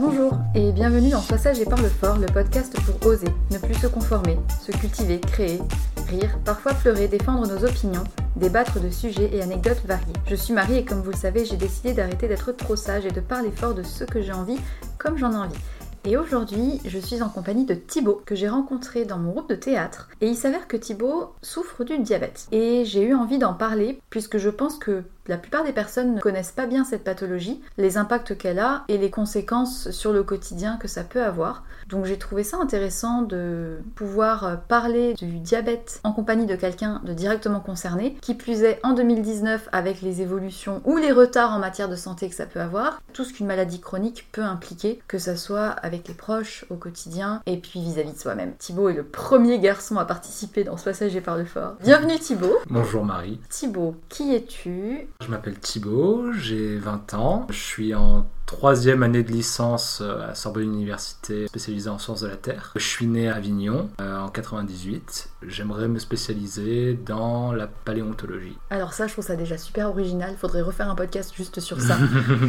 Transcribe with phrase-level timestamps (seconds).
[0.00, 3.86] Bonjour et bienvenue dans Passage et Parle Fort, le podcast pour oser, ne plus se
[3.86, 5.60] conformer, se cultiver, créer,
[6.08, 10.14] rire, parfois pleurer, défendre nos opinions, débattre de sujets et anecdotes variés.
[10.26, 13.10] Je suis Marie et comme vous le savez, j'ai décidé d'arrêter d'être trop sage et
[13.10, 14.58] de parler fort de ce que j'ai envie
[14.96, 15.60] comme j'en ai envie.
[16.06, 19.54] Et aujourd'hui, je suis en compagnie de Thibaut, que j'ai rencontré dans mon groupe de
[19.54, 20.08] théâtre.
[20.22, 22.46] Et il s'avère que Thibaut souffre du diabète.
[22.52, 26.20] Et j'ai eu envie d'en parler, puisque je pense que la plupart des personnes ne
[26.20, 30.76] connaissent pas bien cette pathologie, les impacts qu'elle a et les conséquences sur le quotidien
[30.76, 31.62] que ça peut avoir.
[31.88, 37.12] Donc j'ai trouvé ça intéressant de pouvoir parler du diabète en compagnie de quelqu'un de
[37.12, 41.88] directement concerné, qui plus est en 2019 avec les évolutions ou les retards en matière
[41.88, 45.36] de santé que ça peut avoir, tout ce qu'une maladie chronique peut impliquer, que ça
[45.36, 48.54] soit avec les proches au quotidien et puis vis-à-vis de soi-même.
[48.58, 51.74] Thibaut est le premier garçon à participer dans ce passage et le fort.
[51.84, 52.56] Bienvenue Thibaut.
[52.68, 53.38] Bonjour Marie.
[53.48, 55.06] Thibaut, qui es-tu?
[55.20, 60.34] Je m'appelle Thibaut, j'ai 20 ans, je suis en troisième année de licence euh, à
[60.34, 62.72] Sorbonne Université spécialisée en sciences de la Terre.
[62.74, 65.28] Je suis né à Avignon euh, en 98.
[65.46, 68.58] J'aimerais me spécialiser dans la paléontologie.
[68.70, 70.34] Alors ça, je trouve ça déjà super original.
[70.36, 71.96] Faudrait refaire un podcast juste sur ça.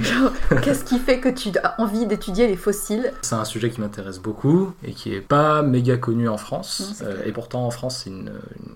[0.63, 3.13] Qu'est-ce qui fait que tu as envie d'étudier les fossiles?
[3.21, 7.03] C'est un sujet qui m'intéresse beaucoup et qui est pas méga connu en France.
[7.03, 8.31] Euh, et pourtant, en France, c'est une,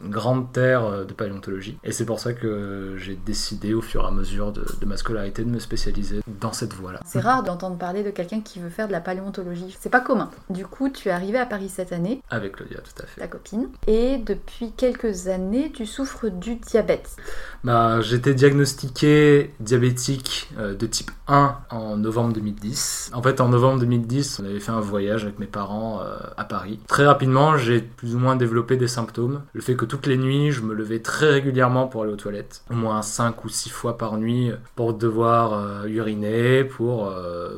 [0.05, 1.79] grande terre de paléontologie.
[1.83, 4.97] Et c'est pour ça que j'ai décidé, au fur et à mesure de, de ma
[4.97, 8.69] scolarité, de me spécialiser dans cette voie-là C'est rare d'entendre parler de quelqu'un qui veut
[8.69, 9.75] faire de la paléontologie.
[9.79, 10.29] C'est pas commun.
[10.49, 12.21] Du coup, tu es arrivé à Paris cette année.
[12.29, 13.21] Avec Claudia, tout à fait.
[13.21, 13.69] Ta copine.
[13.87, 17.15] Et depuis quelques années, tu souffres du diabète.
[17.63, 23.11] Bah, j'étais diagnostiqué diabétique euh, de type 1 en novembre 2010.
[23.13, 26.43] En fait, en novembre 2010, on avait fait un voyage avec mes parents euh, à
[26.43, 26.79] Paris.
[26.87, 29.41] Très rapidement, j'ai plus ou moins développé des symptômes.
[29.53, 32.63] Le fait que toutes les nuits, je me levais très régulièrement pour aller aux toilettes.
[32.69, 37.04] Au moins 5 ou 6 fois par nuit pour devoir euh, uriner, pour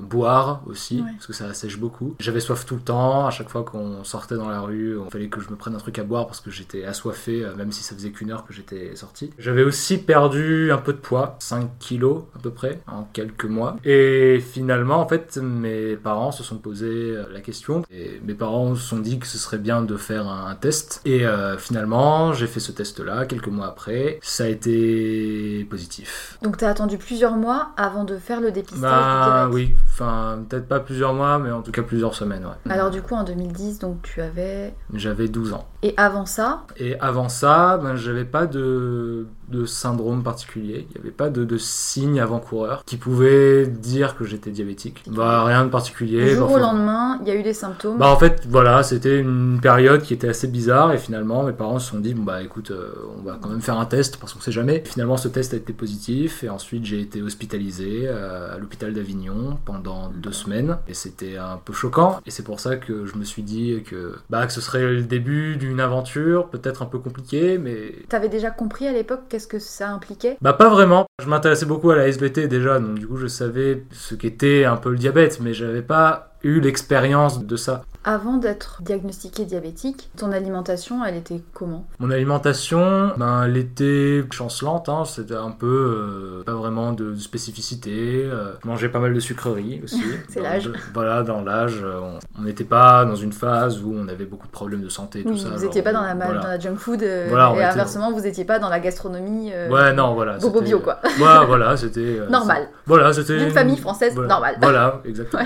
[0.01, 2.15] boire aussi, parce que ça sèche beaucoup.
[2.19, 3.27] J'avais soif tout le temps.
[3.27, 5.79] À chaque fois qu'on sortait dans la rue, il fallait que je me prenne un
[5.79, 8.95] truc à boire parce que j'étais assoiffé, même si ça faisait qu'une heure que j'étais
[8.95, 9.31] sorti.
[9.37, 13.77] J'avais aussi perdu un peu de poids, 5 kilos à peu près, en quelques mois.
[13.83, 17.83] Et finalement, en fait, mes parents se sont posé euh, la question.
[17.91, 21.01] Et mes parents se sont dit que ce serait bien de faire un, test.
[21.05, 24.19] Et euh, finalement, j'ai fait ce test-là quelques mois après.
[24.21, 26.37] Ça a été positif.
[26.41, 29.75] Donc, tu as attendu plusieurs mois avant de faire le dépistage bah, oui.
[29.87, 32.71] Enfin, peut-être pas plusieurs mois, mais en tout cas plusieurs semaines, ouais.
[32.71, 34.73] Alors, du coup, en 2010, donc tu avais...
[34.93, 35.67] J'avais 12 ans.
[35.83, 41.01] Et avant ça Et avant ça, ben, j'avais pas de de syndrome particulier, il n'y
[41.01, 45.03] avait pas de, de signes avant-coureurs qui pouvaient dire que j'étais diabétique.
[45.07, 46.29] Bah, rien de particulier.
[46.29, 47.97] Du jour au lendemain, il y a eu des symptômes.
[47.97, 51.79] Bah en fait, voilà, c'était une période qui était assez bizarre et finalement mes parents
[51.79, 54.33] se sont dit bon bah écoute, euh, on va quand même faire un test parce
[54.33, 54.83] qu'on sait jamais.
[54.85, 59.57] finalement, ce test a été positif et ensuite j'ai été hospitalisé euh, à l'hôpital d'Avignon
[59.65, 63.23] pendant deux semaines et c'était un peu choquant et c'est pour ça que je me
[63.23, 67.57] suis dit que bah que ce serait le début d'une aventure peut-être un peu compliquée
[67.57, 67.93] mais.
[68.09, 70.35] T'avais déjà compris à l'époque qu'est-ce que ça impliquait?
[70.41, 71.05] Bah pas vraiment.
[71.21, 74.77] Je m'intéressais beaucoup à la SBT déjà, donc du coup je savais ce qu'était un
[74.77, 77.83] peu le diabète, mais j'avais pas eu l'expérience de ça.
[78.09, 81.85] Avant d'être diagnostiqué diabétique, ton alimentation, elle était comment?
[81.99, 85.03] Mon alimentation, ben, elle était chancelante, hein.
[85.03, 88.23] c'était un peu euh, pas vraiment de, spécificité.
[88.23, 90.01] Euh, je mangeais pas mal de sucreries aussi.
[90.29, 90.71] C'est l'âge.
[90.93, 91.99] Voilà, dans l'âge, euh,
[92.39, 95.23] on n'était pas dans une phase où on avait beaucoup de problèmes de santé.
[95.23, 98.45] tout ça, vous n'étiez pas dans la, dans la junk food et inversement, vous n'étiez
[98.45, 99.51] pas dans la gastronomie.
[99.69, 100.37] ouais, non, voilà.
[100.37, 101.01] Bobo bio, quoi.
[101.03, 102.21] ouais, voilà, c'était.
[102.29, 102.69] Normal.
[102.85, 103.37] Voilà, c'était.
[103.37, 104.55] Une famille française normale.
[104.61, 105.43] Voilà, exactement.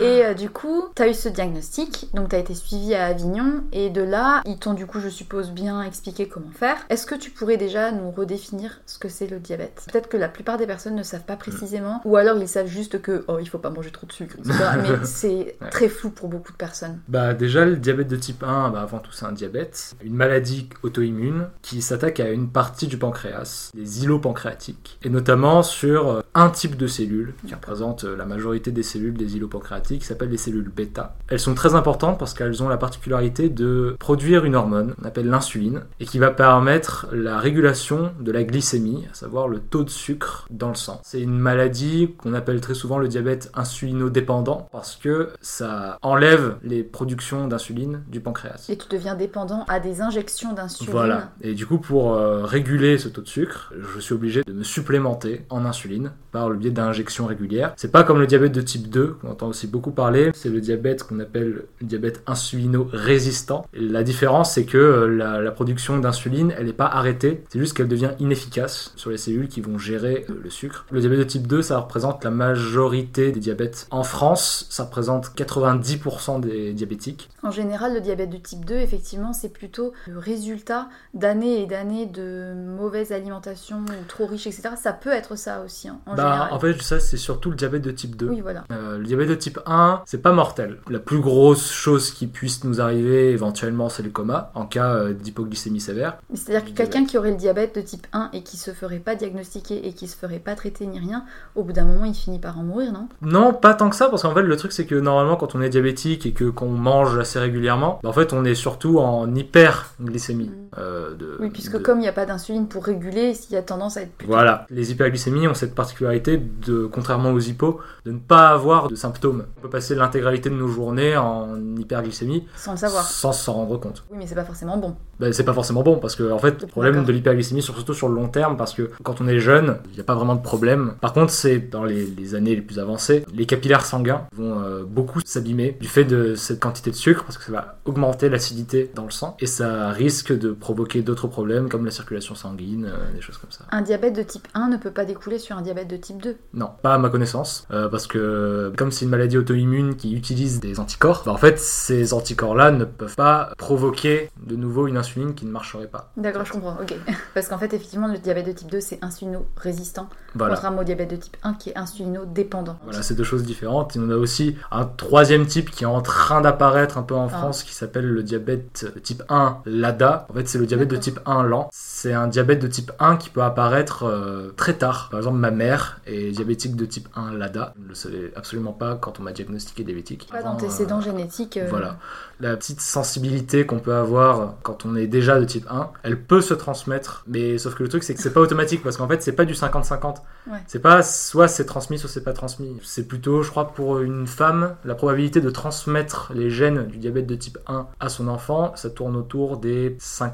[0.00, 1.79] et du coup, tu as eu ce diagnostic
[2.14, 5.08] donc tu as été suivi à Avignon, et de là, ils t'ont du coup, je
[5.08, 6.76] suppose, bien expliqué comment faire.
[6.88, 9.86] Est-ce que tu pourrais déjà nous redéfinir ce que c'est le diabète?
[9.90, 13.00] Peut-être que la plupart des personnes ne savent pas précisément, ou alors ils savent juste
[13.00, 14.54] que, oh, il faut pas manger trop de sucre, etc.
[14.82, 17.00] Mais c'est très flou pour beaucoup de personnes.
[17.08, 20.68] Bah déjà, le diabète de type 1, bah, avant tout c'est un diabète, une maladie
[20.82, 26.20] auto-immune qui s'attaque à une partie du pancréas, les îlots pancréatiques, et notamment sur euh,
[26.34, 30.06] un type de cellules qui représente euh, la majorité des cellules des îlots pancréatiques, qui
[30.06, 31.16] s'appellent les cellules bêta.
[31.28, 35.28] Elles sont très importantes parce qu'elles ont la particularité de produire une hormone, qu'on appelle
[35.28, 39.90] l'insuline, et qui va permettre la régulation de la glycémie, à savoir le taux de
[39.90, 41.00] sucre dans le sang.
[41.02, 46.82] C'est une maladie qu'on appelle très souvent le diabète insulinodépendant parce que ça enlève les
[46.82, 48.66] productions d'insuline du pancréas.
[48.68, 50.92] Et tu deviens dépendant à des injections d'insuline.
[50.92, 51.30] Voilà.
[51.40, 54.62] Et du coup, pour euh, réguler ce taux de sucre, je suis obligé de me
[54.62, 57.72] supplémenter en insuline par le biais d'injections régulières.
[57.76, 60.30] C'est pas comme le diabète de type 2, qu'on entend aussi beaucoup parler.
[60.34, 63.66] C'est le diabète qu'on appelle le diabète insulino-résistant.
[63.72, 67.88] La différence, c'est que euh, la, production d'insuline, elle n'est pas arrêtée, c'est juste qu'elle
[67.88, 70.86] devient inefficace sur les cellules qui vont gérer euh, le sucre.
[70.90, 73.86] Le diabète de type 2, ça représente la majorité des diabètes.
[73.90, 77.28] En France, ça représente 90% des diabétiques.
[77.42, 82.06] En général, le diabète de type 2, effectivement, c'est plutôt le résultat d'années et d'années
[82.06, 84.70] de mauvaise alimentation ou trop riche, etc.
[84.80, 87.82] Ça peut être ça aussi, hein, en bah, En fait, ça, c'est surtout le diabète
[87.82, 88.28] de type 2.
[88.28, 88.64] Oui, voilà.
[88.72, 90.78] Euh, le diabète de type 1, c'est pas mortel.
[90.88, 95.12] La plus grosse chose qui puisse nous arriver éventuellement, c'est le coma, en cas euh,
[95.12, 96.18] d'hypoglycémie sévère.
[96.34, 99.14] C'est-à-dire que quelqu'un qui aurait le diabète de type 1 et qui se ferait pas
[99.14, 102.38] diagnostiquer et qui se ferait pas traiter ni rien, au bout d'un moment, il finit
[102.38, 103.08] par en mourir, non?
[103.22, 105.62] Non, pas tant que ça, parce qu'en fait, le truc, c'est que normalement, quand on
[105.62, 109.34] est diabétique et que qu'on mange assez régulièrement, bah, en fait, on est surtout en
[109.34, 110.48] hyperglycémie.
[110.48, 110.70] Mm.
[110.78, 113.96] Euh, oui, puisque comme il n'y a pas d'insuline pour réguler, il y a tendance
[113.96, 114.26] à être plus.
[114.26, 118.94] Voilà, les hyperglycémies ont cette particularité de, contrairement aux hypos, de ne pas avoir de
[118.94, 119.46] symptômes.
[119.58, 123.54] On peut passer l'intégralité de nos journées en en hyperglycémie sans le savoir, sans s'en
[123.54, 124.04] rendre compte.
[124.10, 124.96] Oui, mais c'est pas forcément bon.
[125.20, 128.08] Ben, c'est pas forcément bon parce que en fait, le problème de l'hyperglycémie, surtout sur
[128.08, 130.42] le long terme, parce que quand on est jeune, il n'y a pas vraiment de
[130.42, 130.94] problème.
[131.00, 135.20] Par contre, c'est dans les, années les plus avancées, les capillaires sanguins vont euh, beaucoup
[135.24, 139.04] s'abîmer du fait de cette quantité de sucre parce que ça va augmenter l'acidité dans
[139.04, 143.20] le sang et ça risque de provoquer d'autres problèmes comme la circulation sanguine, euh, des
[143.20, 143.64] choses comme ça.
[143.72, 146.36] Un diabète de type 1 ne peut pas découler sur un diabète de type 2
[146.54, 150.60] Non, pas à ma connaissance, euh, parce que comme c'est une maladie auto-immune qui utilise
[150.60, 155.34] des anticorps, bah, en fait, ces anticorps-là ne peuvent pas provoquer de nouveau une insuline
[155.34, 156.10] qui ne marcherait pas.
[156.16, 156.94] D'accord, je comprends, ok.
[157.34, 160.54] Parce qu'en fait, effectivement, le diabète de type 2, c'est insulino-résistant, Voilà.
[160.54, 162.78] contrairement au diabète de type 1 qui est insulino-dépendant.
[162.84, 163.94] Voilà, c'est deux choses différentes.
[163.94, 167.14] Il y en a aussi un troisième type qui est en train d'apparaître un peu
[167.14, 167.38] en Ah.
[167.38, 170.26] France qui s'appelle le diabète de type 1 LADA.
[170.30, 171.68] En fait, c'est le diabète de type 1 lent.
[172.02, 175.08] C'est un diabète de type 1 qui peut apparaître euh, très tard.
[175.10, 177.74] Par exemple, ma mère est diabétique de type 1 LADA.
[177.76, 180.26] Je ne le savais absolument pas quand on m'a diagnostiqué diabétique.
[180.32, 181.58] Pas d'antécédents euh, génétiques.
[181.58, 181.98] euh, Voilà.
[182.40, 186.40] La petite sensibilité qu'on peut avoir quand on est déjà de type 1, elle peut
[186.40, 187.22] se transmettre.
[187.26, 189.44] Mais sauf que le truc, c'est que c'est pas automatique parce qu'en fait, c'est pas
[189.44, 190.22] du 50-50.
[190.46, 190.58] Ouais.
[190.66, 192.76] C'est pas soit c'est transmis, soit c'est pas transmis.
[192.82, 197.26] C'est plutôt, je crois, pour une femme, la probabilité de transmettre les gènes du diabète
[197.26, 200.30] de type 1 à son enfant, ça tourne autour des 5%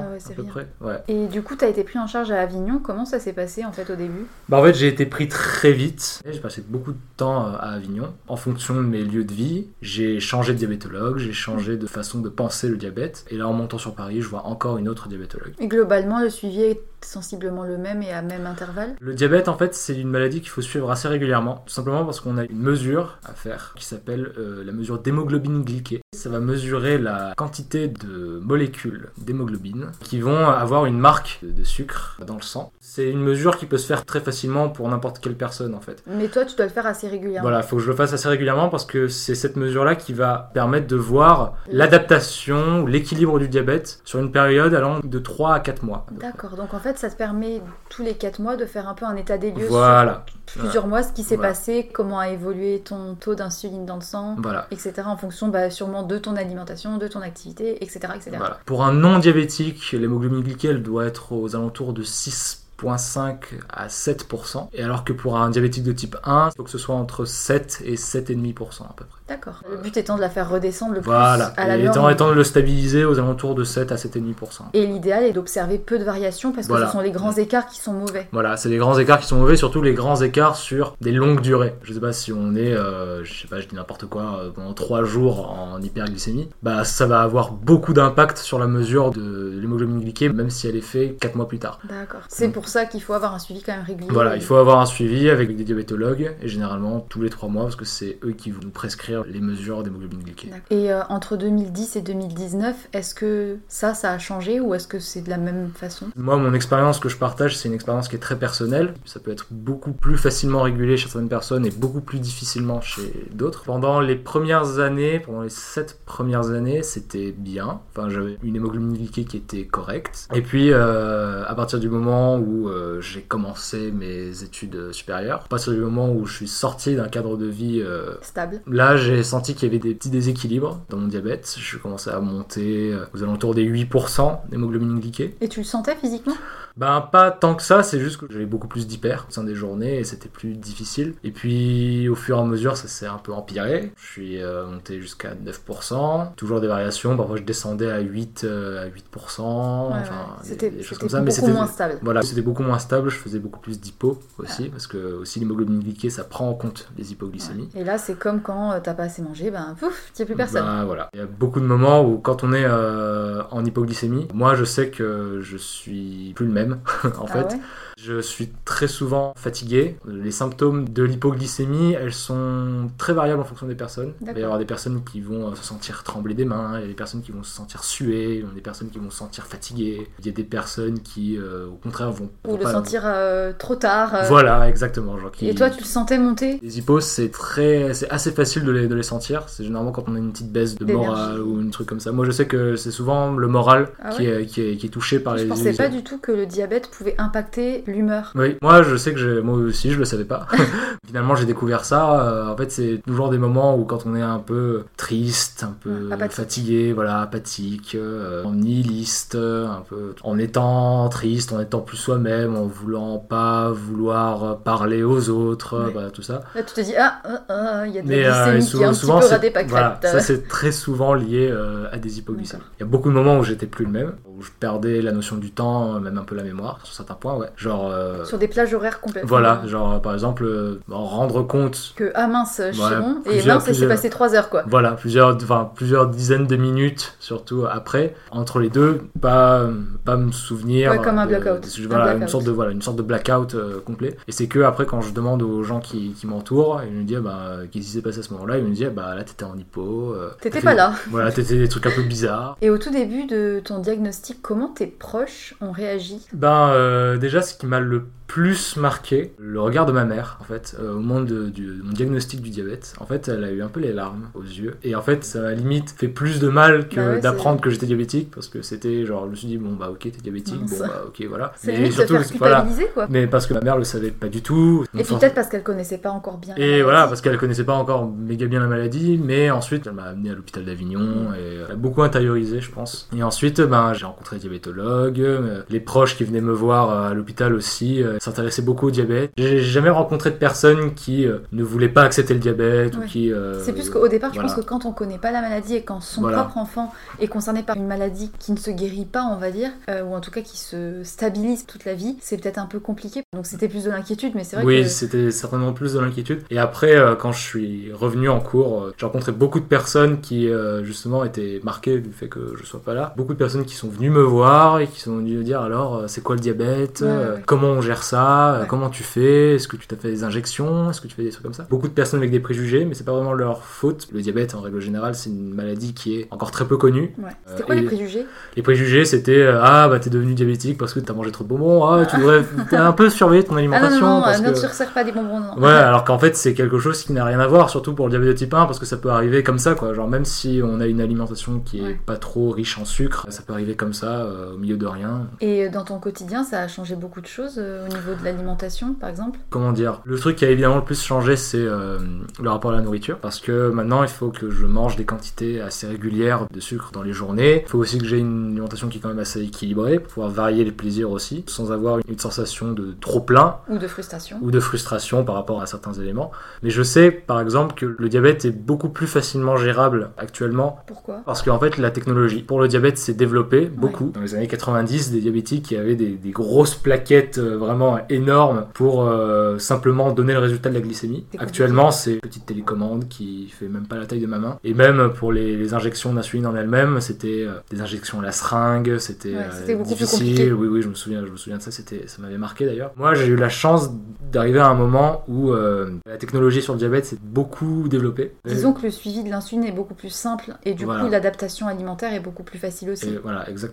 [0.00, 0.50] Ah ouais, à peu rien.
[0.50, 0.66] près.
[0.80, 1.02] Ouais.
[1.08, 2.80] Et du coup, tu as été pris en charge à Avignon.
[2.82, 4.26] Comment ça s'est passé en fait au début?
[4.48, 6.20] Bah en fait j'ai été pris très vite.
[6.28, 8.12] J'ai passé beaucoup de temps euh, à Avignon.
[8.28, 12.20] En fonction de mes lieux de vie, j'ai changé de diabétologue, j'ai changé de façon
[12.20, 13.24] de penser le diabète.
[13.30, 15.52] Et là en montant sur Paris, je vois encore une autre diabétologue.
[15.58, 19.56] Et globalement, le suivi est sensiblement le même et à même intervalle Le diabète en
[19.56, 21.62] fait c'est une maladie qu'il faut suivre assez régulièrement.
[21.66, 25.62] Tout simplement parce qu'on a une mesure à faire qui s'appelle euh, la mesure d'hémoglobine
[25.62, 26.00] glyquée.
[26.14, 32.18] Ça va mesurer la quantité de molécules d'hémoglobine qui vont avoir une marque de sucre
[32.26, 32.72] dans le sang.
[32.80, 36.02] C'est une mesure qui peut se faire très facilement pour n'importe quelle personne en fait.
[36.06, 37.48] Mais toi, tu dois le faire assez régulièrement.
[37.48, 40.12] Voilà, il faut que je le fasse assez régulièrement parce que c'est cette mesure-là qui
[40.12, 45.60] va permettre de voir l'adaptation l'équilibre du diabète sur une période allant de 3 à
[45.60, 46.06] 4 mois.
[46.10, 49.04] D'accord, donc en fait, ça te permet tous les 4 mois de faire un peu
[49.04, 51.50] un état des lieux Voilà, sur plusieurs mois, ce qui s'est Voilà.
[51.50, 54.66] passé, comment a évolué ton taux d'insuline dans le sang, voilà.
[54.70, 55.02] etc.
[55.06, 58.00] en fonction bah, sûrement de ton alimentation, de ton activité, etc.
[58.16, 58.38] etc.
[58.66, 63.36] Pour un non diabétique, l'hémoglobine elle doit être aux alentours de 6,5
[63.68, 64.68] à 7%.
[64.72, 67.24] Et alors que pour un diabétique de type 1, il faut que ce soit entre
[67.24, 69.19] 7 et 7,5% à peu près.
[69.30, 69.62] D'accord.
[69.70, 71.50] Le but étant de la faire redescendre le Voilà.
[71.50, 71.96] plus à la Et norme.
[71.96, 74.64] étant, étant de le stabiliser aux alentours de 7 à 7,5%.
[74.74, 76.86] Et l'idéal est d'observer peu de variations parce que Voilà.
[76.88, 78.26] ce sont les grands écarts qui sont mauvais.
[78.32, 81.40] Voilà, c'est les grands écarts qui sont mauvais, surtout les grands écarts sur des longues
[81.42, 81.76] durées.
[81.84, 84.50] Je sais pas si on est, euh, je sais pas, je dis n'importe quoi, euh,
[84.50, 89.56] pendant 3 jours en hyperglycémie, bah ça va avoir beaucoup d'impact sur la mesure de
[89.60, 91.78] l'hémoglobine glyquée, même si elle est faite 4 mois plus tard.
[91.88, 92.22] D'accord.
[92.28, 94.08] C'est pour ça qu'il faut avoir un suivi quand même régulier.
[94.10, 97.62] Voilà, il faut avoir un suivi avec des diabétologues, et généralement tous les 3 mois,
[97.62, 100.48] parce que c'est eux qui vont nous prescrire les mesures d'hémoglobine glyquée.
[100.48, 100.66] D'accord.
[100.70, 104.98] Et euh, entre 2010 et 2019, est-ce que ça, ça a changé ou est-ce que
[104.98, 106.06] c'est de la même façon?
[106.16, 108.94] Moi, mon expérience que je partage, c'est une expérience qui est très personnelle.
[109.04, 113.28] Ça peut être beaucoup plus facilement régulé chez certaines personnes et beaucoup plus difficilement chez
[113.32, 113.64] d'autres.
[113.64, 117.80] Pendant les premières années, pendant les sept premières années, c'était bien.
[117.90, 120.28] Enfin, j'avais une hémoglobine glyquée qui était correcte.
[120.34, 125.48] Et puis, euh, à partir du moment où euh, j'ai commencé mes études supérieures, à
[125.48, 129.09] partir du moment où je suis sorti d'un cadre de vie euh, Stable Là, j'ai
[129.22, 131.56] senti qu'il y avait des petits déséquilibres dans mon diabète.
[131.58, 135.36] Je commençais à monter euh, aux alentours des 8% d'hémoglobine glyquée.
[135.40, 136.34] Et tu le sentais physiquement?
[136.76, 139.54] Ben, pas tant que ça, c'est juste que j'avais beaucoup plus d'hyper au sein des
[139.54, 141.14] journées et c'était plus difficile.
[141.24, 143.92] Et puis, au fur et à mesure, ça s'est un peu empiré.
[143.96, 146.34] Je suis euh, monté jusqu'à 9%.
[146.36, 147.16] Toujours des variations.
[147.16, 149.88] Parfois, je descendais à 8, euh, à 8%.
[149.88, 150.56] Ouais, enfin, ouais.
[150.70, 151.18] des- choses comme ça.
[151.20, 151.98] Mais beaucoup c'était moins stable.
[152.02, 155.80] voilà, c'était beaucoup moins stable, je faisais beaucoup plus d'hypo aussi, parce que aussi l'hémoglobine
[155.80, 157.68] glyquée, ça prend en compte les hypoglycémies.
[157.74, 160.36] Et là, c'est comme quand euh, t'as pas assez mangé, ben pouf, t'y a plus
[160.36, 160.62] personne.
[160.64, 161.08] Bah, voilà.
[161.14, 164.64] Il y a beaucoup de moments où quand on est euh, en hypoglycémie, moi je
[164.64, 166.59] sais que je suis plus le même
[167.18, 167.54] en Ah fait.
[167.54, 167.60] ouais?
[168.02, 169.96] Je suis très souvent fatigué.
[170.06, 174.14] Les symptômes de l'hypoglycémie, elles sont très variables en fonction des personnes.
[174.22, 176.82] Il va y avoir des personnes qui vont euh, se sentir trembler des mains, il
[176.82, 178.98] y a des personnes qui vont se sentir suer, il y a des personnes qui
[178.98, 182.30] vont se sentir fatiguées, il y a des personnes qui euh, au contraire vont...
[182.48, 184.14] Ou le pas- sentir euh, trop tard.
[184.14, 185.18] euh, Voilà, exactement.
[185.18, 185.48] Genre qui...
[185.48, 186.58] Et toi, tu le sentais monter?
[186.62, 189.44] Les hippos, c'est très, c'est assez facile de les, de les sentir.
[189.48, 192.12] C'est généralement quand on a une petite baisse de morale ou un truc comme ça.
[192.12, 194.90] Moi, je sais que c'est souvent le moral Ah qui, est, qui, est, qui est
[194.90, 195.48] touché par Je les.
[195.50, 198.32] pensais pas du tout que le diabète pouvait impacter l'humeur.
[198.34, 200.46] Oui, moi, je sais que j'ai- moi aussi, je le savais pas.
[201.06, 202.20] Finalement, j'ai découvert ça.
[202.22, 205.74] Euh, en fait, c'est toujours des moments où quand on est un peu triste, un
[205.80, 206.36] peu apathique.
[206.36, 212.56] fatigué, voilà, apathique, euh, en nihiliste, un peu, en étant triste, en étant plus soi-même,
[212.56, 215.92] en voulant pas vouloir parler aux autres, Ouais.
[215.92, 216.42] voilà, tout ça.
[216.54, 218.62] Là, tu te dis, ah, ah, ah, il y a de Mais la euh, glycémie
[218.70, 222.18] sou- qui un souvent, petit peu voilà, ça c'est très souvent lié euh, à des
[222.18, 222.62] hypoglycémies.
[222.78, 225.12] Il y a beaucoup de moments où j'étais plus le même, où je perdais la
[225.12, 227.48] notion du temps, même un peu la mémoire sur certains points, ouais.
[227.56, 227.90] Genre.
[227.92, 229.28] euh, Sur des plages horaires complètement.
[229.28, 231.92] Voilà, genre euh, par exemple, euh, en rendre compte.
[231.96, 233.16] Que ah mince, je suis Voilà, bon.
[233.26, 234.62] Et mince, plusieurs- passé 3 heures quoi.
[234.66, 238.14] Voilà, plusieurs, enfin, plusieurs dizaines de minutes, surtout après.
[238.30, 239.68] Entre les deux, pas,
[240.04, 240.90] pas me souvenir.
[240.92, 241.60] Ouais, comme un blackout.
[241.62, 242.28] de- Un voilà, une blackout.
[242.30, 244.16] sorte de voilà, une sorte de blackout euh, complet.
[244.28, 247.18] Et c'est que après, quand je demande aux gens qui, qui m'entourent, ils me disent
[247.18, 249.56] bah qu'est-ce qui s'est passé à ce moment-là Ils me disent bah là t'étais en
[249.56, 250.14] hypo.
[250.14, 250.92] euh, T'étais pas là.
[251.10, 252.56] Voilà, t'étais des trucs un peu bizarres.
[252.62, 256.26] Et au tout début de ton diagnostic, comment tes proches ont réagi?
[256.32, 260.44] Ben euh, déjà, ce qui m'a le plus marqué, le regard de ma mère, en
[260.44, 262.94] fait, euh, au moment de, du, de mon diagnostic du diabète.
[263.00, 264.76] En fait, elle a eu un peu les larmes aux yeux.
[264.84, 267.70] Et en fait, ça m'a limite fait plus de mal que Bah ouais, d'apprendre que
[267.70, 270.64] j'étais diabétique, parce que c'était genre, je me suis dit, bon bah ok, t'es diabétique,
[270.64, 271.52] bon bah ok, voilà.
[271.56, 272.68] C'est Mais se faire voilà.
[272.94, 273.08] quoi.
[273.10, 274.84] Mais parce que ma mère le savait pas du tout.
[274.96, 276.54] Et puis peut-être parce qu'elle connaissait pas encore bien.
[276.56, 280.04] et voilà, parce qu'elle connaissait pas encore méga bien la maladie, mais ensuite elle m'a
[280.04, 283.08] amené à l'hôpital d'Avignon et elle a beaucoup intériorisé, je pense.
[283.16, 287.10] Et ensuite, ben, j'ai rencontré des diabétologues, euh, les proches qui venaient me voir euh,
[287.10, 289.32] à l'hôpital aussi euh, s'intéressaient beaucoup au diabète.
[289.36, 293.32] J'ai jamais rencontré de personnes qui ne voulaient pas accepter le diabète ou qui.
[293.62, 296.00] C'est plus qu'au départ, je pense que quand on connaît pas la maladie et quand
[296.00, 296.42] son Voilà.
[296.42, 299.70] propre enfant est concerné par une maladie qui ne se guérit pas, on va dire,
[299.88, 303.22] ou en tout cas qui se stabilise toute la vie, c'est peut-être un peu compliqué.
[303.32, 306.42] Donc c'était plus de l'inquiétude, mais c'est vrai Oui, que c'était certainement plus de l'inquiétude.
[306.50, 310.48] Et après, quand je suis revenu en cours, j'ai rencontré beaucoup de personnes qui,
[310.82, 313.14] justement, étaient marquées du fait que je sois pas là.
[313.16, 315.96] Beaucoup de personnes qui sont venues me voir et qui sont venues me dire alors,
[315.96, 317.36] euh, c'est quoi le diabète Ouais, Euh.
[317.46, 318.66] Comment on gère ça Euh, Ouais.
[318.68, 321.30] Comment tu fais Est-ce que tu t'as fait des injections Est-ce que tu fais des
[321.30, 321.66] trucs comme ça?
[321.70, 324.08] Beaucoup de personnes avec des préjugés, mais c'est pas vraiment leur faute.
[324.12, 327.14] Le diabète, en règle générale, c'est une maladie qui est encore très peu connue.
[327.18, 327.30] Ouais.
[327.46, 328.26] C'était quoi les préjugés?
[328.56, 331.84] Les préjugés, c'était ah bah t'es devenu diabétique parce que t'as mangé trop de bonbons.
[331.84, 334.84] Ah tu devrais un peu surveiller ton Ah non, alimentation non, non, parce euh, que
[334.84, 335.40] ne pas des bonbons.
[335.40, 335.58] Non.
[335.62, 338.10] Ouais, alors qu'en fait, c'est quelque chose qui n'a rien à voir, surtout pour le
[338.10, 339.94] diabète de type 1, parce que ça peut arriver comme ça, quoi.
[339.94, 343.42] Genre, même si on a une alimentation qui est pas trop riche en sucre, ça
[343.46, 345.26] peut arriver comme ça, euh, au milieu de rien.
[345.40, 348.94] Et dans ton quotidien, ça a changé beaucoup de choses euh, au niveau de l'alimentation,
[348.94, 350.00] par exemple Comment dire?
[350.04, 351.98] Le truc qui a évidemment le plus changé, c'est euh,
[352.40, 355.60] le rapport à la nourriture, parce que maintenant, il faut que je mange des quantités
[355.60, 357.62] assez régulières de sucre dans les journées.
[357.66, 360.30] Il faut aussi que j'ai une alimentation qui est quand même assez équilibrée, pour pouvoir
[360.30, 363.56] varier les plaisirs aussi, sans avoir une sensation de trop plein.
[363.68, 366.30] Ou de frustration ou de frustration par rapport à certains éléments.
[366.62, 371.20] Mais je sais par exemple que le diabète est beaucoup plus facilement gérable actuellement Pourquoi?
[371.24, 374.10] parce qu'en fait la technologie pour le diabète s'est développée beaucoup.
[374.14, 378.66] Dans les années 90, des diabétiques qui avaient des, des grosses plaquettes euh, vraiment énormes
[378.74, 381.24] pour euh, simplement donner le résultat de la glycémie.
[381.38, 384.58] Actuellement, c'est une petite télécommande qui fait même pas la taille de ma main.
[384.64, 388.32] Et même pour les, les injections d'insuline en elles-mêmes, c'était euh, des injections à la
[388.32, 390.52] seringue, c'était Ouais, euh, difficile.
[390.54, 391.70] Oui, oui, je me souviens, je me souviens de ça.
[391.70, 392.92] C'était, ça m'avait marqué d'ailleurs.
[392.96, 393.90] Moi, j'ai eu la chance
[394.32, 398.32] d'arriver à un moment où euh, la technologie sur le diabète s'est beaucoup développée.
[398.44, 401.04] Disons que le suivi de l'insuline est beaucoup plus simple et du Voilà.
[401.04, 403.08] coup l'adaptation alimentaire est beaucoup plus facile aussi.
[403.08, 403.69] Et voilà, exactement.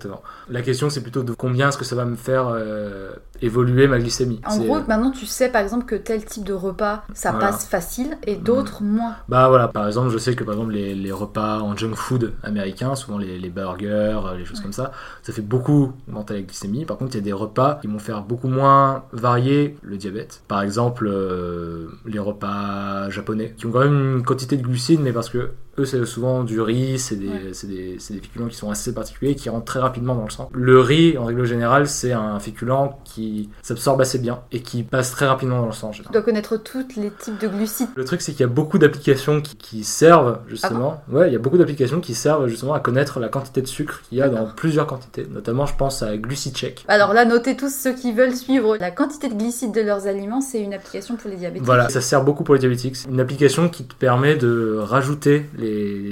[0.50, 4.00] La question, c'est plutôt de combien est-ce que ça va me faire euh, évoluer ma
[4.00, 4.42] glycémie.
[4.48, 7.48] En gros, maintenant tu sais par exemple que tel type de repas ça Voilà.
[7.48, 9.16] passe facile et d'autres moins.
[9.30, 12.34] Bah voilà, par exemple, je sais que par exemple les, les repas en junk food
[12.44, 14.92] américains, souvent les, les burgers, euh, les choses comme ça,
[15.24, 16.86] ça fait beaucoup augmenter la glycémie.
[16.86, 20.42] Par contre, il y a des repas qui vont faire beaucoup moins varier le diabète.
[20.48, 25.12] Par exemple, euh, les repas japonais, qui ont quand même une quantité de glucides, mais
[25.12, 27.52] parce que eux, c'est souvent du riz, c'est des, Ouais.
[27.64, 30.50] des, des féculents qui sont assez particuliers, qui rentrent très rapidement dans le sang.
[30.54, 35.12] Le riz, en règle générale, c'est un féculent qui s'absorbe assez bien et qui passe
[35.12, 35.92] très rapidement dans le sang.
[35.92, 37.90] Tu dois connaître tous les types de glucides.
[37.96, 41.02] Le truc, c'est qu'il y a beaucoup d'applications qui, qui servent justement.
[41.12, 44.02] ouais, il y a beaucoup d'applications qui servent justement à connaître la quantité de sucre
[44.08, 45.28] qu'il y a dans plusieurs quantités.
[45.32, 46.86] Notamment, je pense à GluciCheck.
[46.88, 50.42] Alors là, notez tous ceux qui veulent suivre la quantité de glycides de leurs aliments,
[50.42, 51.66] c'est une application pour les diabétiques.
[51.66, 52.96] Voilà, ça sert beaucoup pour les diabétiques.
[52.96, 55.67] C'est une application qui te permet de rajouter les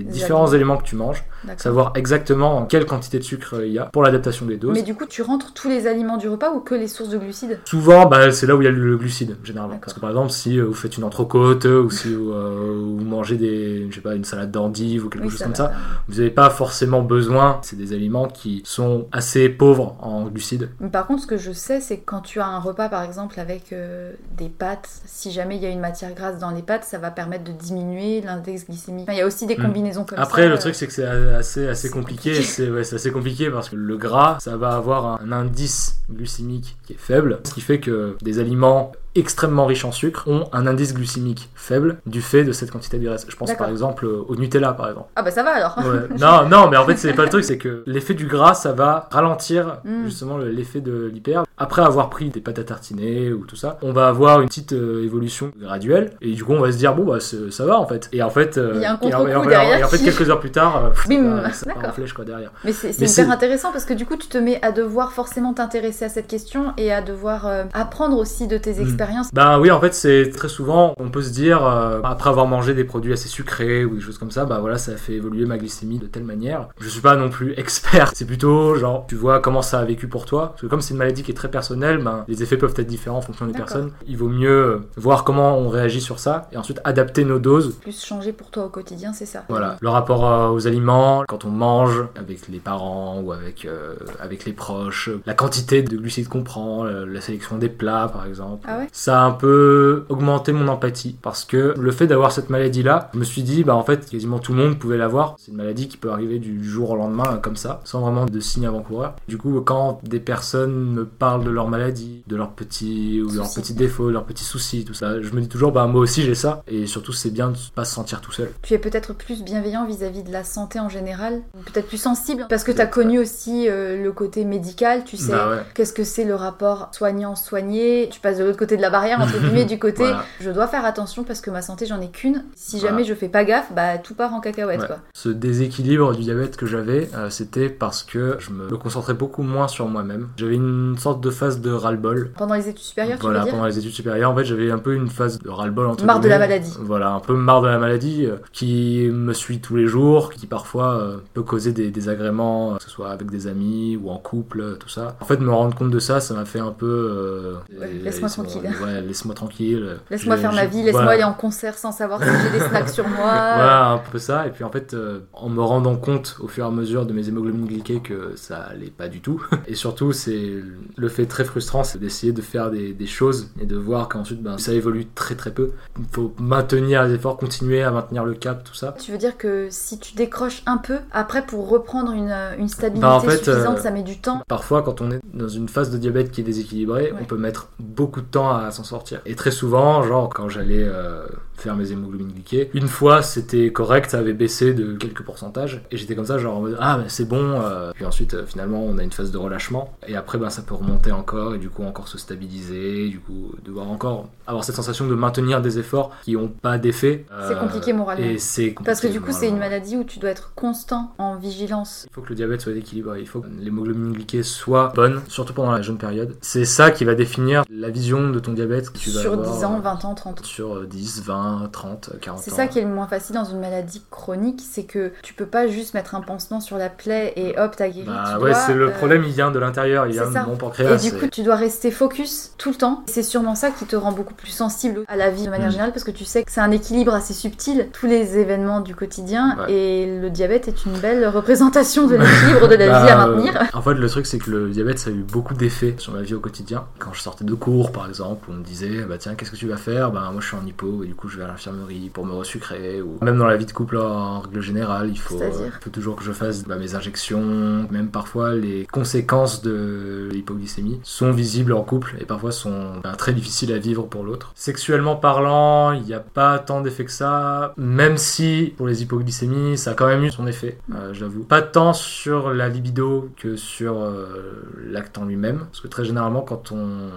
[0.05, 0.55] différents aliments.
[0.55, 1.23] éléments que tu manges,
[1.57, 4.73] savoir exactement en quelle quantité de sucre il y a pour l'adaptation des doses.
[4.73, 7.17] Mais du coup, tu rentres tous les aliments du repas ou que les sources de
[7.17, 7.59] glucides?
[7.65, 9.77] Souvent, bah, c'est là où il y a le glucide, généralement.
[9.77, 13.35] Parce que par exemple, si euh, vous faites une entrecôte, ou si euh, vous mangez
[13.37, 15.71] des, je sais pas, une salade d'endive ou quelque Oui, chose ça comme ça,
[16.07, 17.59] vous n'avez pas forcément besoin.
[17.61, 20.69] C'est des aliments qui sont assez pauvres en glucides.
[20.79, 23.03] Mais Par contre, ce que je sais, c'est que quand tu as un repas, par
[23.03, 26.61] exemple, avec euh, des pâtes, si jamais il y a une matière grasse dans les
[26.61, 29.03] pâtes, ça va permettre de diminuer l'index glycémique.
[29.03, 29.61] Enfin, il y a aussi des Hmm.
[29.63, 30.47] combinaisons comme Après, ça.
[30.49, 32.31] le euh, truc, c'est que c'est assez, assez compliqué.
[32.31, 32.47] compliqué.
[32.47, 36.77] C'est ouais, c'est assez compliqué parce que le gras, ça va avoir un indice glycémique
[36.85, 40.67] qui est faible, ce qui fait que des aliments extrêmement riches en sucre ont un
[40.67, 43.25] indice glycémique faible du fait de cette quantité de graisse.
[43.27, 45.09] Je pense par exemple euh, au Nutella par exemple.
[45.15, 45.77] Ah bah ça va alors.
[45.77, 46.17] Ouais.
[46.19, 48.71] non, non, mais en fait, c'est pas le truc, c'est que l'effet du gras, ça
[48.73, 50.05] va ralentir Mm.
[50.05, 51.43] justement le- l'effet de l'hyper.
[51.57, 54.73] Après avoir pris des pâtes à tartiner ou tout ça, on va avoir une petite
[54.73, 57.85] euh, évolution graduelle et du coup, on va se dire bon bah ça va en
[57.87, 58.09] fait.
[58.11, 59.83] Et en fait, euh, Il y a un et en- contre-coup et en- derrière et
[59.83, 61.49] en fait, qui- quelques heures plus tard, euh, Bim.
[61.51, 62.51] ça flèche quoi derrière.
[62.63, 66.05] Mais c'est hyper intéressant parce que du coup, tu te mets à devoir forcément t'intéresser
[66.05, 68.81] à cette question et à devoir apprendre aussi de tes Mm.
[69.05, 69.33] Expériences.
[69.33, 72.73] Bah oui, en fait, c'est très souvent, on peut se dire, euh, après avoir mangé
[72.73, 75.45] des produits assez sucrés ou des choses comme ça, bah voilà, ça a fait évoluer
[75.45, 76.69] ma glycémie de telle manière.
[76.79, 80.07] Je suis pas non plus expert, c'est plutôt genre, tu vois comment ça a vécu
[80.07, 80.49] pour toi.
[80.49, 82.87] Parce que comme c'est une maladie qui est très personnelle, ben, les effets peuvent être
[82.87, 83.91] différents en fonction des personnes.
[84.07, 87.75] Il vaut mieux euh, voir comment on réagit sur ça et ensuite adapter nos doses.
[87.81, 89.43] Plus changer pour toi au quotidien, c'est ça.
[89.49, 93.95] Voilà, le rapport euh, aux aliments, quand on mange avec les parents ou avec, euh,
[94.19, 98.65] avec les proches, la quantité de glucides qu'on prend, la sélection des plats par exemple.
[98.67, 98.87] Ah ouais?
[98.97, 103.19] Ça a un peu augmenté mon empathie parce que le fait d'avoir cette maladie-là, je
[103.19, 105.35] me suis dit, bah en fait, quasiment tout le monde pouvait l'avoir.
[105.37, 108.25] C'est une maladie qui peut arriver du jour au lendemain euh, comme ça, sans vraiment
[108.25, 109.17] de signes avant-coureurs.
[109.27, 113.53] Du coup, quand des personnes me parlent de leur maladie, de leurs petits ou leurs
[113.53, 116.33] petits défauts, leurs petits soucis, tout ça, je me dis toujours, bah moi aussi j'ai
[116.33, 116.63] ça.
[116.69, 118.49] Et surtout, c'est bien de pas se sentir tout seul.
[118.61, 122.63] Tu es peut-être plus bienveillant vis-à-vis de la santé en général, peut-être plus sensible, parce
[122.63, 125.33] que tu as connu aussi euh, le côté médical, tu sais.
[125.33, 125.63] Bah ouais.
[125.73, 128.07] Qu'est-ce que c'est le rapport soignant-soigné?
[128.09, 130.23] Tu passes de l'autre côté de la barrière, entre guillemets, du côté Voilà.
[130.39, 132.43] je dois faire attention parce que ma santé, j'en ai qu'une.
[132.55, 132.91] Si Voilà.
[132.91, 134.87] jamais je fais pas gaffe, bah tout part en cacahuète, Ouais.
[134.87, 134.97] quoi.
[135.13, 139.67] Ce déséquilibre du diabète que j'avais, euh, c'était parce que je me concentrais beaucoup moins
[139.67, 140.27] sur moi-même.
[140.37, 142.31] J'avais une sorte de phase de ras-le-bol.
[142.37, 144.71] Pendant les études supérieures, tu Voilà, veux dire pendant les études supérieures, en fait, j'avais
[144.71, 146.73] un peu une phase de ras-le-bol entre Marre de la maladie.
[146.81, 150.47] Voilà, un peu marre de la maladie, euh, qui me suit tous les jours, qui
[150.47, 154.77] parfois euh, peut causer des désagréments, que ce soit avec des amis ou en couple,
[154.79, 155.15] tout ça.
[155.21, 157.55] En fait, me rendre compte de ça, ça m'a fait un peu.
[157.79, 158.64] Ouais, laisse-moi- tranquille.
[158.83, 159.97] Ouais, laisse-moi tranquille.
[160.09, 161.11] Laisse-moi faire ma vie, laisse-moi voilà.
[161.11, 163.15] aller en concert sans savoir si j'ai des snacks sur moi.
[163.55, 164.47] Voilà, un peu ça.
[164.47, 167.13] Et puis en fait, euh, en me rendant compte au fur et à mesure de
[167.13, 169.43] mes hémoglobines glyquées que ça allait pas du tout.
[169.67, 170.53] Et surtout, c'est
[170.95, 174.41] le fait très frustrant, c'est d'essayer de faire des, des choses et de voir qu'ensuite,
[174.41, 175.71] ben, ça évolue très très peu.
[175.99, 178.95] Il faut maintenir les efforts, continuer à maintenir le cap, tout ça.
[178.99, 183.01] Tu veux dire que si tu décroches un peu, après pour reprendre une, une stabilité
[183.07, 184.41] Bah, en fait, suffisante, euh, ça met du temps?
[184.47, 187.13] Parfois, quand on est dans une phase de diabète qui est déséquilibrée, Ouais.
[187.21, 189.21] on peut mettre beaucoup de temps à s'en sortir.
[189.25, 191.25] Et très souvent, genre quand j'allais euh,
[191.57, 195.97] faire mes hémoglobines glyquées, une fois c'était correct, ça avait baissé de quelques pourcentages, et
[195.97, 197.59] j'étais comme ça, genre en mode ah mais c'est bon.
[197.61, 197.91] euh.
[197.93, 200.75] Puis ensuite, euh, finalement, on a une phase de relâchement, et après, ben ça peut
[200.75, 205.07] remonter encore, et du coup encore se stabiliser, du coup devoir encore avoir cette sensation
[205.07, 207.25] de maintenir des efforts qui n'ont pas d'effet.
[207.47, 208.25] C'est Euh, compliqué moralement.
[208.25, 211.35] Et c'est Parce que du coup, c'est une maladie où tu dois être constant en
[211.35, 212.05] vigilance.
[212.09, 215.53] Il faut que le diabète soit équilibré, il faut que l'hémoglobine glyquée soit bonne, surtout
[215.53, 216.35] pendant la jeune période.
[216.41, 219.51] C'est ça qui va définir la vision de ton diabète que tu vas Sur avoir,
[219.57, 220.43] 10 ans, euh, 20 ans, 30 ans.
[220.43, 222.41] Sur euh, 10, 20, 30, 40 ans.
[222.43, 225.45] C'est ça qui est le moins facile dans une maladie chronique, c'est que tu peux
[225.45, 228.05] pas juste mettre un pansement sur la plaie et hop, t'as guéri.
[228.07, 230.37] Bah tu ouais, dois, c'est le euh, problème, il vient de l'intérieur, il vient de
[230.47, 230.97] mon Et pancréas.
[230.97, 233.03] du coup, tu dois rester focus tout le temps.
[233.07, 235.71] C'est sûrement ça qui te rend beaucoup plus sensible à la vie de manière Mm.
[235.71, 238.95] générale parce que tu sais que c'est un équilibre assez subtil, tous les événements du
[238.95, 239.57] quotidien.
[239.59, 239.73] Ouais.
[239.73, 243.35] Et le diabète est une belle représentation de l'équilibre de la Bah, vie à euh,
[243.35, 243.63] maintenir.
[243.73, 246.21] en fait, le truc, c'est que le diabète, ça a eu beaucoup d'effets sur ma
[246.21, 246.85] vie au quotidien.
[246.99, 249.67] Quand je sortais de cours, par exemple, on me disait, bah tiens, qu'est-ce que tu
[249.67, 250.11] vas faire?
[250.11, 252.33] Bah moi, je suis en hypo, et du coup, je vais à l'infirmerie pour me
[252.33, 253.01] resucrer.
[253.01, 256.15] Ou même dans la vie de couple, en règle générale, il faut, euh, faut toujours
[256.15, 257.87] que je fasse bah, mes injections.
[257.91, 263.33] Même parfois, les conséquences de l'hypoglycémie sont visibles en couple et parfois sont bah, très
[263.33, 264.51] difficiles à vivre pour l'autre.
[264.55, 269.77] Sexuellement parlant, il n'y a pas tant d'effets que ça, même si pour les hypoglycémies,
[269.77, 271.43] ça a quand même eu son effet, euh, j'avoue.
[271.43, 276.41] Pas tant sur la libido que sur euh, l'acte en lui-même, parce que très généralement,
[276.41, 277.09] quand on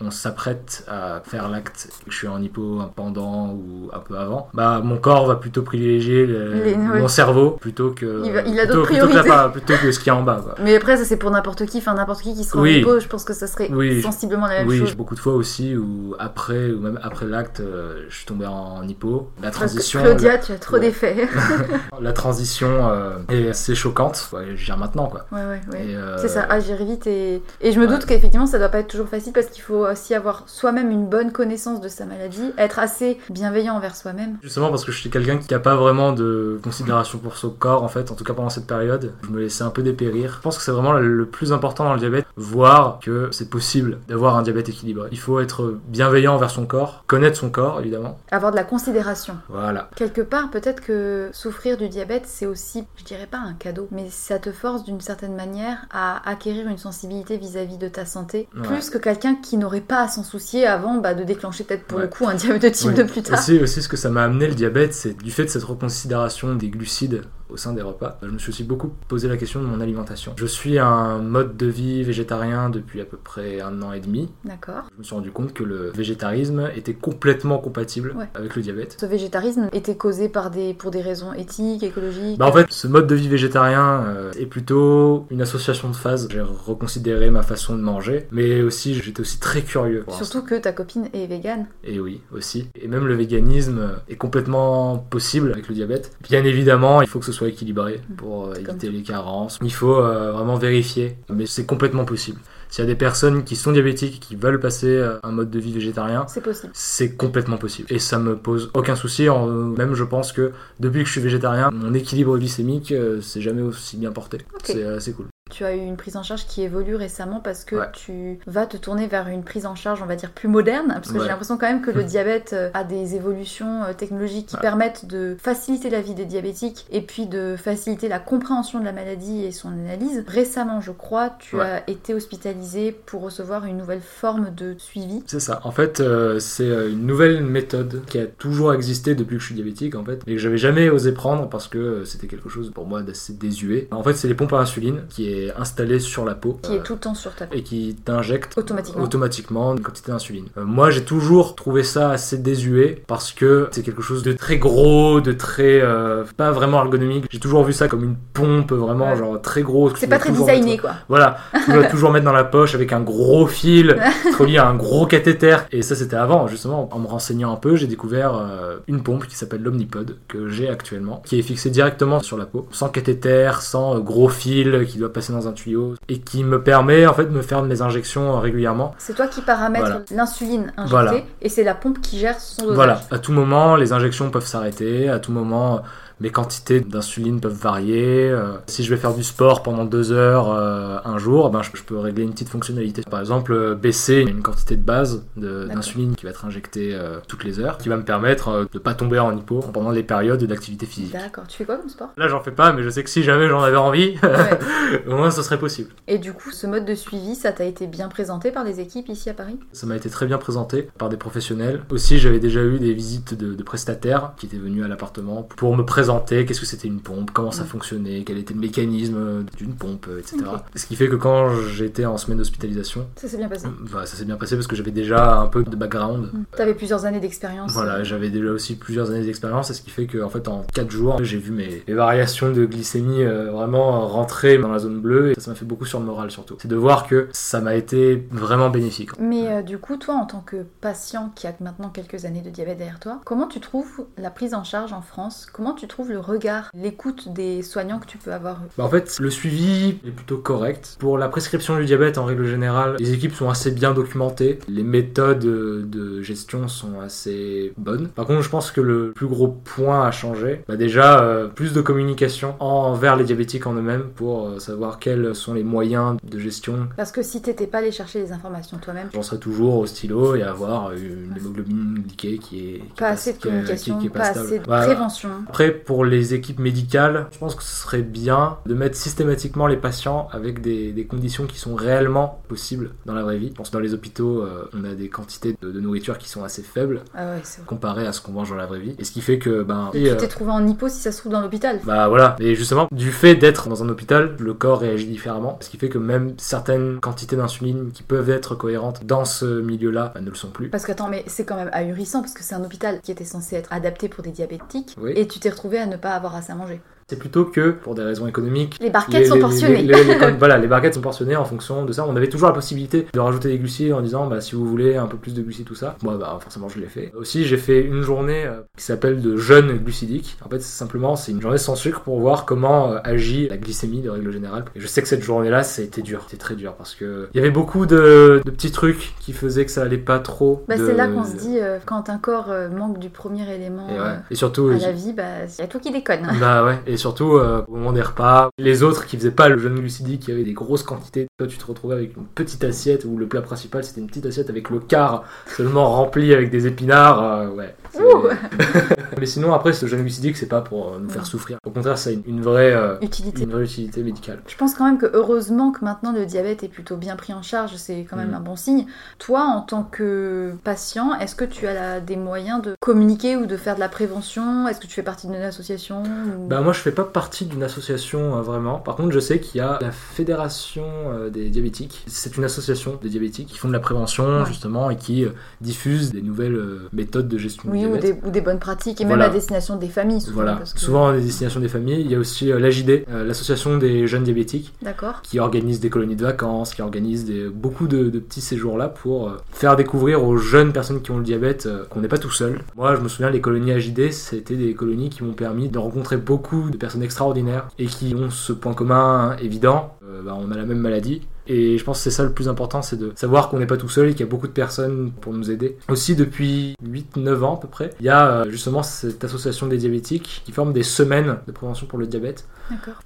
[0.00, 4.16] on s'apprête à faire l'acte, que je suis en hypo un pendant ou un peu
[4.16, 7.00] avant, bah mon corps va plutôt privilégier le- Les- ouais.
[7.00, 10.12] mon cerveau plutôt que Il va- il a plutôt- plutôt que, plutôt ce qui est
[10.12, 10.54] en bas quoi.
[10.62, 12.76] Mais après, ça c'est pour n'importe qui, enfin n'importe qui qui sera Oui.
[12.76, 14.00] en hypo, je pense que ça serait Oui.
[14.02, 14.88] sensiblement la même Oui, chose.
[14.90, 18.46] j'ai beaucoup de fois aussi où après ou même après l'acte, euh, je suis tombé
[18.46, 19.30] en hypo.
[19.42, 20.80] La Parce que transition, Claudia, tu as trop Ouais.
[20.80, 21.28] d'effets.
[22.00, 24.28] la, transition euh, est assez choquante.
[24.32, 25.26] Ouais, je gère maintenant quoi.
[25.32, 25.86] ouais, ouais, ouais.
[25.86, 28.78] Et, euh, C'est ça, agir vite et, et je me doute qu'effectivement ça doit pas
[28.78, 32.52] être toujours facile parce qu'il faut aussi avoir soi-même une bonne connaissance de sa maladie,
[32.58, 34.38] être assez bienveillant envers soi-même.
[34.42, 37.82] Justement parce que je suis quelqu'un qui n'a pas vraiment de considération pour son corps
[37.82, 40.34] en fait, en tout cas pendant cette période, je me laissais un peu dépérir.
[40.36, 43.98] Je pense que c'est vraiment le plus important dans le diabète, voir que c'est possible
[44.08, 45.08] d'avoir un diabète équilibré.
[45.12, 48.18] Il faut être bienveillant envers son corps, connaître son corps évidemment.
[48.30, 49.36] Avoir de la considération.
[49.48, 49.90] Voilà.
[49.96, 54.08] Quelque part, peut-être que souffrir du diabète, c'est aussi, je dirais pas un cadeau, mais
[54.10, 58.62] ça te force d'une certaine manière à acquérir une sensibilité vis-à-vis de ta santé, Ouais.
[58.66, 61.84] plus que quelqu'un qui n'aurait n'aurait pas à s'en soucier avant bah, de déclencher peut-être
[61.84, 63.38] pour le coup un diabète de type 2 plus tard.
[63.38, 66.54] Aussi, aussi, ce que ça m'a amené le diabète, c'est du fait de cette reconsidération
[66.54, 68.18] des glucides au sein des repas.
[68.22, 70.34] Je me suis aussi beaucoup posé la question de mon alimentation.
[70.36, 74.30] Je suis un mode de vie végétarien depuis à peu près un an et demi.
[74.44, 74.84] D'accord.
[74.92, 78.96] Je me suis rendu compte que le végétarisme était complètement compatible avec le diabète.
[79.00, 82.86] Ce végétarisme était causé par des, pour des raisons éthiques, écologiques bah En fait, ce
[82.86, 86.28] mode de vie végétarien euh, est plutôt une association de phases.
[86.30, 90.04] J'ai reconsidéré ma façon de manger, mais aussi j'étais aussi très curieux.
[90.08, 91.66] Surtout que ta copine est végane.
[91.84, 92.68] Et oui, aussi.
[92.80, 96.12] Et même le véganisme est complètement possible avec le diabète.
[96.22, 98.14] Bien évidemment, il faut que ce soit équilibré mm.
[98.14, 99.58] pour euh, éviter les carences.
[99.62, 102.40] Il faut euh, vraiment vérifier, mais c'est complètement possible.
[102.70, 105.58] S'il y a des personnes qui sont diabétiques qui veulent passer euh, un mode de
[105.58, 106.70] vie végétarien, c'est possible.
[106.74, 107.90] C'est complètement possible.
[107.90, 109.28] Et ça me pose aucun souci.
[109.28, 113.96] Même je pense que depuis que je suis végétarien, mon équilibre glycémique c'est jamais aussi
[113.96, 114.38] bien porté.
[114.64, 115.26] C'est assez cool.
[115.50, 118.76] Tu as eu une prise en charge qui évolue récemment parce que tu vas te
[118.76, 120.88] tourner vers une prise en charge, on va dire, plus moderne.
[120.88, 124.46] Parce que j'ai l'impression quand même que le diabète euh, a des évolutions euh, technologiques
[124.46, 128.84] qui permettent de faciliter la vie des diabétiques et puis de faciliter la compréhension de
[128.84, 130.24] la maladie et son analyse.
[130.26, 135.22] Récemment, je crois, tu as été hospitalisé pour recevoir une nouvelle forme de suivi.
[135.26, 135.60] C'est ça.
[135.64, 139.54] En fait, euh, c'est une nouvelle méthode qui a toujours existé depuis que je suis
[139.54, 142.86] diabétique, en fait, et que j'avais jamais osé prendre parce que c'était quelque chose pour
[142.86, 143.88] moi d'assez désuet.
[143.90, 146.58] En fait, c'est les pompes à insuline qui est installé sur la peau.
[146.62, 147.56] Qui est tout le temps sur ta peau.
[147.56, 149.02] Et qui t'injecte automatiquement.
[149.02, 150.46] automatiquement une quantité d'insuline.
[150.56, 154.58] Euh, moi, j'ai toujours trouvé ça assez désuet parce que c'est quelque chose de très
[154.58, 155.80] gros, de très.
[155.80, 157.26] Euh, pas vraiment ergonomique.
[157.30, 159.94] J'ai toujours vu ça comme une pompe vraiment, genre très gros.
[159.94, 160.92] C'est pas très designé, quoi.
[161.08, 161.38] Voilà.
[161.64, 163.96] Tu dois toujours mettre dans la poche avec un gros fil,
[164.38, 165.56] relié à un gros cathéter.
[165.72, 166.88] Et ça, c'était avant, justement.
[166.92, 170.68] En me renseignant un peu, j'ai découvert euh, une pompe qui s'appelle l'Omnipod, que j'ai
[170.68, 175.12] actuellement, qui est fixée directement sur la peau, sans cathéter, sans gros fil qui doit
[175.12, 178.38] passer dans un tuyau et qui me permet en fait de me faire mes injections
[178.40, 178.94] régulièrement.
[178.98, 182.76] C'est toi qui paramètres l'insuline injectée et c'est la pompe qui gère son dosage.
[182.76, 185.82] Voilà, à tout moment les injections peuvent s'arrêter, à tout moment
[186.20, 188.28] mes quantités d'insuline peuvent varier.
[188.28, 191.82] Euh, si je vais faire du sport pendant deux heures euh, un jour, ben, je,
[191.82, 193.02] peux régler une petite fonctionnalité.
[193.08, 196.96] Par exemple, euh, baisser une quantité de base d'insuline qui va être injectée
[197.28, 200.42] toutes les heures, qui va me permettre de pas tomber en hypo pendant les périodes
[200.44, 201.12] d'activité physique.
[201.12, 201.44] D'accord.
[201.46, 202.10] Tu fais quoi comme sport?
[202.16, 204.16] Là, j'en fais pas, mais je sais que si jamais j'en avais envie,
[205.06, 205.90] au moins ce serait possible.
[206.06, 209.08] Et du coup, ce mode de suivi, ça t'a été bien présenté par les équipes
[209.08, 209.58] ici à Paris?
[209.72, 211.82] Ça m'a été très bien présenté par des professionnels.
[211.90, 215.76] Aussi, j'avais déjà eu des visites de, de prestataires qui étaient venus à l'appartement pour
[215.76, 219.74] me présenter qu'est-ce que c'était une pompe, comment ça fonctionnait, quel était le mécanisme d'une
[219.74, 220.38] pompe, euh, etc.
[220.74, 223.68] Ce qui fait que quand j'étais en semaine d'hospitalisation, ça s'est bien passé.
[223.92, 226.30] Bah, ça s'est bien passé parce que j'avais déjà un peu de background.
[226.32, 226.44] Mm.
[226.54, 227.72] Tu avais plusieurs années d'expérience.
[227.72, 230.64] Voilà, j'avais déjà aussi plusieurs années d'expérience, et ce qui fait que en fait en
[230.74, 235.32] 4 jours, j'ai vu mes, variations de glycémie euh, vraiment rentrer dans la zone bleue
[235.32, 236.56] et ça m'a fait beaucoup sur le moral surtout.
[236.60, 239.10] C'est de voir que ça m'a été vraiment bénéfique.
[239.18, 242.50] Mais euh, du coup, toi en tant que patient qui a maintenant quelques années de
[242.50, 245.48] diabète derrière toi, comment tu trouves la prise en charge en France?
[245.52, 249.18] Comment tu trouves le regard, l'écoute des soignants que tu peux avoir bah En fait,
[249.20, 250.96] le suivi est plutôt correct.
[250.98, 254.58] Pour la prescription du diabète, en règle générale, les équipes sont assez bien documentées.
[254.68, 258.08] Les méthodes de gestion sont assez bonnes.
[258.08, 261.72] Par contre, je pense que le plus gros point à changer, bah déjà, euh, plus
[261.72, 266.38] de communication envers les diabétiques en eux-mêmes pour euh, savoir quels sont les moyens de
[266.38, 266.88] gestion.
[266.96, 270.36] Parce que si t'étais pas allé chercher les informations toi-même, j'en serais toujours au stylo
[270.36, 275.30] et avoir une hémoglobine glyquée qui est pas, assez de communication, pas, assez de prévention.
[275.48, 279.78] Après, pour les équipes médicales, je pense que ce serait bien de mettre systématiquement les
[279.78, 283.48] patients avec des, conditions qui sont réellement possibles dans la vraie vie.
[283.48, 286.44] Je pense que dans les hôpitaux, euh, on a des quantités de, nourriture qui sont
[286.44, 288.96] assez faibles ah comparées à ce qu'on mange dans la vraie vie.
[288.98, 289.62] Et ce qui fait que...
[289.62, 291.80] Ben, et tu t'es euh, trouvé en hypo si ça se trouve dans l'hôpital.
[291.84, 292.36] Bah voilà.
[292.38, 295.56] Et justement, du fait d'être dans un hôpital, le corps réagit différemment.
[295.62, 300.12] Ce qui fait que même certaines quantités d'insuline qui peuvent être cohérentes dans ce milieu-là
[300.14, 300.68] bah, ne le sont plus.
[300.68, 303.24] Parce que attends, mais c'est quand même ahurissant parce que c'est un hôpital qui était
[303.24, 304.94] censé être adapté pour des diabétiques.
[305.14, 306.82] Et tu t'es retrouvé à ne pas avoir assez à manger.
[307.10, 309.90] C'est plutôt que, pour des raisons économiques, les barquettes sont portionnées.
[310.38, 312.04] voilà, les barquettes sont portionnées en fonction de ça.
[312.06, 314.96] On avait toujours la possibilité de rajouter des glucides en disant, bah, si vous voulez
[314.96, 315.96] un peu plus de glucides, tout ça.
[316.02, 317.10] Moi, bah, forcément, je l'ai fait.
[317.16, 320.36] Aussi, j'ai fait une journée euh, qui s'appelle de jeûne glucidique.
[320.44, 324.02] En fait, simplement, c'est une journée sans sucre pour voir comment euh, agit la glycémie
[324.02, 324.66] de règle générale.
[324.76, 326.24] Et je sais que cette journée-là, ça a été dur.
[326.26, 329.70] C'était très dur parce que il y avait beaucoup de, petits trucs qui faisaient que
[329.70, 330.62] ça allait pas trop.
[330.68, 333.86] Bah, c'est là qu'on se dit, euh, quand un corps manque du premier élément
[334.30, 336.28] et, surtout, à la vie, bah, il y a toi qui déconne.
[336.38, 336.78] Bah ouais.
[336.86, 338.50] Et surtout, moment des repas.
[338.58, 341.56] Les autres qui faisaient pas le jeûne glucidique, qui avaient des grosses quantités, toi tu
[341.56, 344.70] te retrouvais avec une petite assiette où le plat principal c'était une petite assiette avec
[344.70, 347.22] le quart seulement rempli avec des épinards.
[347.22, 347.74] Euh, ouais.
[349.18, 351.58] Mais sinon, après, ce gène glucidique, c'est pas pour euh, nous faire souffrir.
[351.66, 353.42] Au contraire, ça a une, une vraie, euh, Utilité.
[353.44, 354.40] une vraie utilité médicale.
[354.46, 357.42] Je pense quand même que heureusement que maintenant le diabète est plutôt bien pris en
[357.42, 358.34] charge, c'est quand même Mm.
[358.34, 358.86] un bon signe.
[359.18, 363.46] Toi, en tant que patient, est-ce que tu as la- des moyens de communiquer ou
[363.46, 364.66] de faire de la prévention?
[364.68, 367.62] Est-ce que tu fais partie d'une association ou- Bah moi je fais pas partie d'une
[367.62, 368.78] association euh, vraiment.
[368.78, 372.04] Par contre je sais qu'il y a la fédération euh, des diabétiques.
[372.06, 374.46] C'est une association des diabétiques qui font de la prévention Ouais.
[374.46, 375.24] justement et qui
[375.60, 376.60] diffusent des nouvelles
[376.92, 378.20] méthodes de gestion Oui, du ou diabète.
[378.22, 379.24] des, ou des bonnes pratiques, et Voilà.
[379.24, 380.34] même à destination des familles, souvent.
[380.36, 382.00] Voilà, parce que- souvent à destination des familles.
[382.00, 385.20] Il y a aussi euh, l'AJD, euh, l'association des jeunes diabétiques, D'accord.
[385.22, 388.88] qui organise des colonies de vacances, qui organise des, beaucoup de, de petits séjours là
[388.88, 392.18] pour euh, faire découvrir aux jeunes personnes qui ont le diabète euh, qu'on n'est pas
[392.18, 392.60] tout seul.
[392.76, 396.16] Moi je me souviens les colonies AJD, c'était des colonies qui m'ont permis de rencontrer
[396.16, 399.94] beaucoup de personnes extraordinaires et qui ont ce point commun évident,
[400.24, 401.22] bah, on a la même maladie.
[401.48, 403.78] Et je pense que c'est ça le plus important, c'est de savoir qu'on n'est pas
[403.78, 405.78] tout seul et qu'il y a beaucoup de personnes pour nous aider.
[405.88, 409.78] Aussi, depuis 8-9 ans à peu près, il y a euh, justement cette association des
[409.78, 412.46] diabétiques qui forme des semaines de prévention pour le diabète.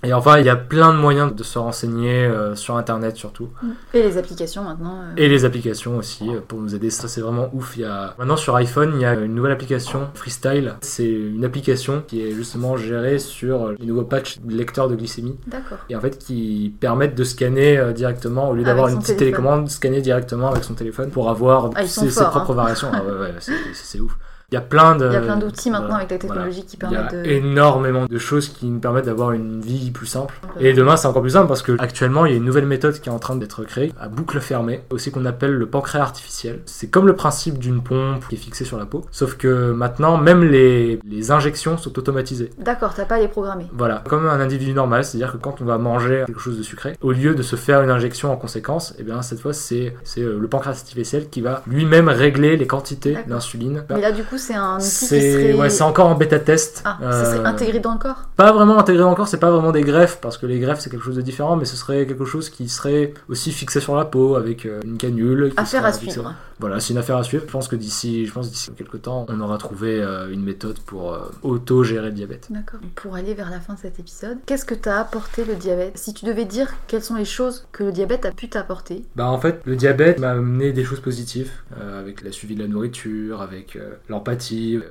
[0.03, 3.49] Et enfin, il y a plein de moyens de se renseigner euh, sur Internet surtout.
[3.95, 4.97] Et les applications maintenant.
[5.03, 6.91] euh, Et les applications aussi euh, pour nous aider.
[6.91, 7.77] Ça, c'est vraiment ouf.
[7.77, 8.15] Il y a...
[8.19, 10.75] Maintenant, sur iPhone, il y a une nouvelle application, Freestyle.
[10.81, 15.39] C'est une application qui est justement gérée sur les nouveaux patchs lecteurs de glycémie.
[15.47, 15.79] D'accord.
[15.89, 19.37] Et en fait, qui permettent de scanner directement, au lieu d'avoir une petite téléphone.
[19.43, 22.55] télécommande, scanner directement avec son téléphone pour avoir Ah, ses, forts, propres hein.
[22.55, 22.89] variations.
[22.93, 23.35] Ah ouais, ouais,
[23.73, 24.17] c'est ouf.
[24.53, 25.07] Il y a plein de.
[25.07, 27.25] Il y a plein d'outils maintenant voilà, avec la technologie qui Il y a permettent
[27.27, 27.31] de.
[27.31, 30.35] énormément de choses qui nous permettent d'avoir une vie plus simple.
[30.61, 33.01] Et demain, c'est encore plus simple parce que actuellement, il y a une nouvelle méthode
[33.01, 36.61] qui est en train d'être créée à boucle fermée, aussi qu'on appelle le pancréas artificiel.
[36.67, 40.19] C'est comme le principe d'une pompe qui est fixée sur la peau, sauf que maintenant,
[40.19, 42.51] même les, les injections sont automatisées.
[42.59, 43.65] D'accord, t'as pas à les programmer.
[43.73, 46.95] Voilà, comme un individu normal, c'est-à-dire que quand on va manger quelque chose de sucré,
[47.01, 50.39] au lieu de se faire une injection en conséquence, et bien cette fois c'est euh,
[50.39, 53.85] le pancréas artificiel qui va lui-même régler les quantités d'insuline.
[53.89, 55.55] Mais là, du coup, c'est un outil qui serait.
[55.55, 56.83] ouais, c'est encore en bêta test.
[56.85, 59.73] Ah, ça serait Euh, intégré dans le corps Pas vraiment intégré encore, c'est pas vraiment
[59.73, 62.25] des greffes parce que les greffes c'est quelque chose de différent, mais ce serait quelque
[62.25, 65.51] chose qui serait aussi fixé sur la peau avec euh, une canule.
[65.55, 66.35] qui Affaire à fixée- suivre.
[66.61, 67.43] Voilà, c'est une affaire à suivre.
[67.47, 70.79] Je pense que d'ici, je pense d'ici quelques temps, on aura trouvé euh, une méthode
[70.81, 72.47] pour auto-gérer le diabète.
[72.51, 72.79] D'accord.
[72.95, 75.99] Pour aller vers la fin de cet épisode, qu'est-ce que t'a apporté le diabète?
[75.99, 79.27] Si tu devais dire quelles sont les choses que le diabète a pu t'apporter, Bah
[79.29, 81.51] en fait, le diabète m'a amené des choses positives
[81.81, 84.32] euh, avec la suivi de la nourriture, avec euh, l'empathie.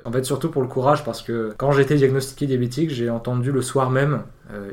[0.04, 3.62] En fait, surtout pour le courage parce que quand été diagnostiqué diabétique, j'ai entendu le
[3.62, 4.22] soir même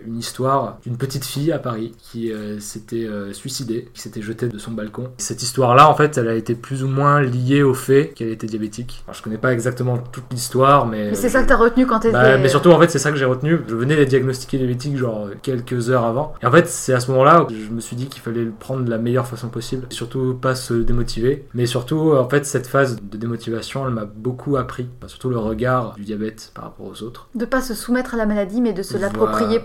[0.05, 4.47] une histoire d'une petite fille à Paris qui euh, s'était euh, suicidée, qui s'était jetée
[4.47, 5.09] de son balcon.
[5.17, 8.47] Cette histoire-là, en fait, elle a été plus ou moins liée au fait qu'elle était
[8.47, 9.03] diabétique.
[9.07, 11.09] Alors, je connais pas exactement toute l'histoire, mais...
[11.09, 12.13] mais c'est euh, ça que t'as retenu quand t'étais.
[12.13, 13.59] bah, mais surtout, en fait, c'est ça que j'ai retenu.
[13.67, 16.33] Je venais d'être diagnostiqué diabétique, genre euh, quelques heures avant.
[16.41, 18.51] Et en fait, c'est à ce moment-là que je me suis dit qu'il fallait le
[18.51, 19.87] prendre de la meilleure façon possible.
[19.91, 21.45] Et surtout, pas se démotiver.
[21.53, 24.87] Mais surtout, en fait, cette phase de démotivation, elle m'a beaucoup appris.
[24.97, 27.27] Enfin, surtout le regard du diabète par rapport aux autres.
[27.35, 29.09] De pas se soumettre à la maladie, mais de se Voilà.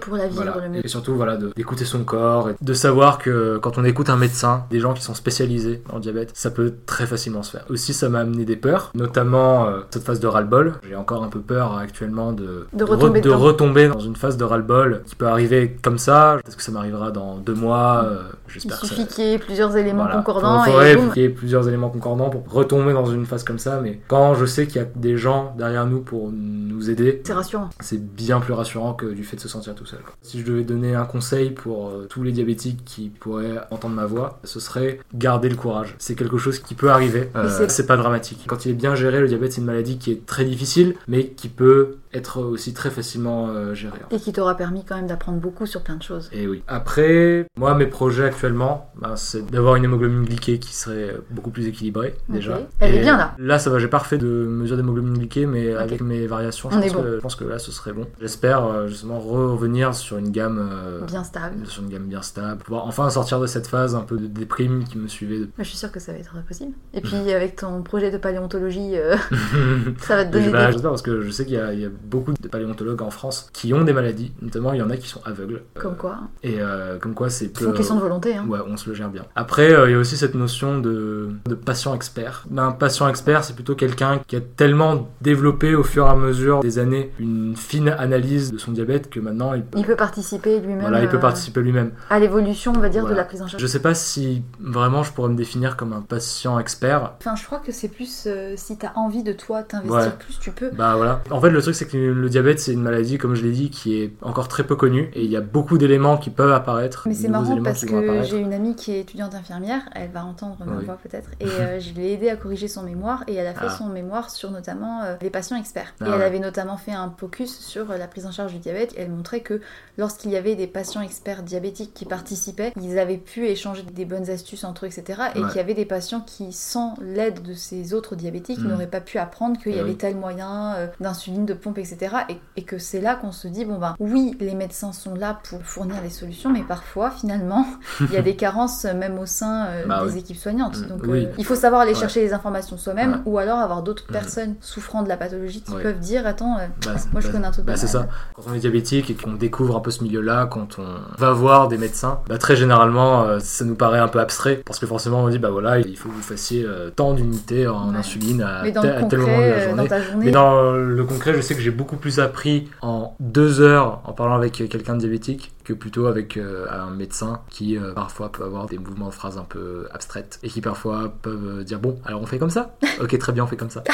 [0.04, 0.66] Pour la vivre Voilà.
[0.66, 0.84] le mieux.
[0.84, 4.64] Et surtout, voilà, d'écouter son corps, et de savoir que quand on écoute un médecin,
[4.70, 7.64] des gens qui sont spécialisés le diabète, ça peut très facilement se faire.
[7.70, 10.74] Aussi, ça m'a amené des peurs, notamment euh, cette phase de ras-le-bol.
[10.88, 13.38] J'ai encore un peu peur actuellement de, De re- retomber de dedans.
[13.38, 16.38] retomber dans une phase de ras-le-bol qui peut arriver comme ça.
[16.42, 18.02] Peut-être que ça m'arrivera dans deux mois.
[18.04, 18.86] euh, Il J'espère ça.
[18.86, 20.16] suffit qu'il y ait plusieurs éléments Voilà.
[20.18, 21.12] concordants Il boum.
[21.12, 24.34] qu'il y ait plusieurs éléments concordants pour retomber dans une phase comme ça, mais quand
[24.34, 27.70] je sais qu'il y a des gens derrière nous pour nous aider, C'est rassurant.
[27.80, 29.93] c'est bien plus rassurant que du fait de se sentir tout seul.
[30.02, 30.14] Quoi.
[30.22, 34.06] Si je devais donner un conseil pour euh, tous les diabétiques qui pourraient entendre ma
[34.06, 35.94] voix, ce serait garder le courage.
[35.98, 37.30] C'est quelque chose qui peut arriver.
[37.36, 38.44] Euh, c'est- pas dramatique.
[38.46, 41.26] Quand il est bien géré, le diabète c'est une maladie qui est très difficile, mais
[41.28, 43.98] qui peut être aussi très facilement euh, gérée.
[44.10, 46.30] Et qui t'aura permis quand même d'apprendre beaucoup sur plein de choses.
[46.32, 46.62] Et oui.
[46.68, 51.66] Après, moi, mes projets actuellement, ben, c'est d'avoir une hémoglobine glyquée qui serait beaucoup plus
[51.66, 52.60] équilibrée, déjà.
[52.78, 53.34] Elle est bien, là.
[53.38, 56.78] Là, ça va, j'ai pas refait de mesure d'hémoglobine glyquée, mais avec mes variations, je
[56.78, 57.02] pense, bon.
[57.02, 58.06] que, je pense que là, ce serait bon.
[58.20, 60.58] J'espère euh, justement revenir sur une gamme.
[60.72, 61.66] euh, Bien stable.
[61.66, 64.84] sur une gamme bien stable, pouvoir enfin sortir de cette phase un peu de déprime
[64.84, 65.40] qui me suivait.
[65.58, 66.72] je suis sûre que ça va être possible.
[66.94, 69.16] Et puis avec ton projet de paléontologie, euh,
[69.98, 70.72] ça va te donner Bah, des...
[70.72, 73.10] J'espère parce que je sais qu'il y, a- il y a beaucoup de paléontologues en
[73.10, 75.62] France qui ont des maladies, notamment il y en a qui sont aveugles.
[75.76, 76.18] Euh, Comme quoi.
[76.42, 76.58] Et
[77.00, 78.36] comme quoi c'est C'est une question de volonté.
[78.36, 78.46] Hein.
[78.48, 79.24] Ouais, on se le gère bien.
[79.34, 82.44] Après, il y a aussi cette notion de, de patient expert.
[82.56, 86.60] Un patient expert, c'est plutôt quelqu'un qui a tellement développé au fur et à mesure
[86.60, 90.80] des années une fine analyse de son diabète que maintenant il Il peut participer lui-même.
[90.80, 91.92] Voilà, il peut euh, participer lui-même.
[92.10, 93.60] à l'évolution, on va dire, de la prise en charge.
[93.62, 97.12] Je sais pas si vraiment je pourrais me définir comme un patient expert.
[97.20, 100.10] Enfin, je crois que c'est plus euh, si t'as envie de toi t'investir Ouais.
[100.18, 100.70] plus, tu peux.
[100.70, 101.22] Bah voilà.
[101.30, 103.70] En fait, le truc, c'est que le diabète, c'est une maladie, comme je l'ai dit,
[103.70, 105.10] qui est encore très peu connue.
[105.14, 107.04] Et il y a beaucoup d'éléments qui peuvent apparaître.
[107.06, 110.56] Mais c'est marrant parce que j'ai une amie qui est étudiante infirmière, elle va entendre
[110.66, 110.84] ma Oui.
[110.84, 113.66] voix peut-être, et euh, je l'ai aidée à corriger son mémoire et elle a fait
[113.68, 113.70] Ah.
[113.70, 115.94] son mémoire sur notamment euh, les patients experts.
[116.00, 118.94] Ah et elle avait notamment fait un focus sur la prise en charge du diabète.
[118.96, 119.53] Elle montrait que
[119.98, 124.30] lorsqu'il y avait des patients experts diabétiques qui participaient, ils avaient pu échanger des bonnes
[124.30, 125.20] astuces entre eux, etc.
[125.34, 125.46] Et Ouais.
[125.48, 128.68] qu'il y avait des patients qui, sans l'aide de ces autres diabétiques, Mm.
[128.68, 129.96] n'auraient pas pu apprendre qu'il y Eh avait oui.
[129.96, 132.16] tel moyen euh, d'insuline, de pompe, etc.
[132.28, 135.38] Et, et que c'est là qu'on se dit, bon ben oui, les médecins sont là
[135.48, 137.66] pour fournir les solutions, mais parfois, finalement,
[138.00, 140.18] il y a des carences même au sein euh, Bah des oui.
[140.18, 140.78] équipes soignantes.
[140.78, 141.26] Mm, Donc oui.
[141.26, 141.98] euh, il faut savoir aller Ouais.
[142.00, 143.18] chercher les informations soi-même Ouais.
[143.26, 144.12] ou alors avoir d'autres Mm.
[144.12, 147.50] personnes souffrant de la pathologie qui peuvent dire attends, Bah, moi je bah, connais un
[147.50, 148.06] truc c'est ça.
[148.34, 151.68] Quand on est diabétique et qu'on découvre un peu ce milieu-là, quand on va voir
[151.68, 154.62] des médecins, bah, très généralement, euh, ça nous paraît un peu abstrait.
[154.64, 157.66] Parce que forcément, on dit, bah voilà, il faut que vous fassiez euh, tant d'unités
[157.68, 157.98] en Ouais.
[157.98, 159.82] insuline à, tel, le à tel moment de la euh, journée.
[159.82, 163.14] dans ta journée, Mais dans le concret, je sais que j'ai beaucoup plus appris en
[163.20, 167.78] deux heures en parlant avec quelqu'un de diabétique que plutôt avec euh, un médecin qui
[167.78, 171.64] euh, parfois peut avoir des mouvements de phrases un peu abstraites et qui parfois peuvent
[171.64, 172.74] dire bon alors on fait comme ça?
[173.00, 173.82] Ok très bien on fait comme ça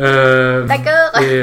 [0.00, 1.20] Euh, D'accord.
[1.22, 1.40] et,